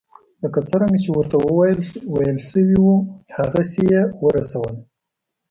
لکه 0.43 0.59
څرنګه 0.69 0.97
چې 1.03 1.09
ورته 1.11 1.35
ویل 2.15 2.37
شوي 2.49 2.77
وو 2.83 2.95
هغسې 3.35 3.81
یې 3.91 4.01
ورسول. 4.23 4.73